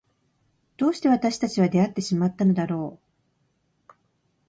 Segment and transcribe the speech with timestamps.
[0.77, 2.97] どうして私たちは出会ってしまったのだろ
[3.87, 3.91] う。